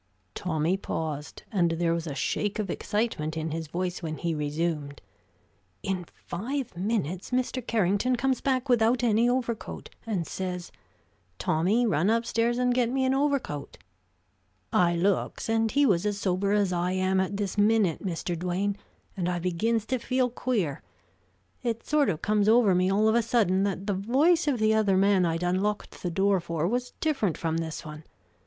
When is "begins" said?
19.37-19.85